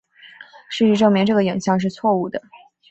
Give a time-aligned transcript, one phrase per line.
[0.67, 2.41] 事实证明这个影像是错误的。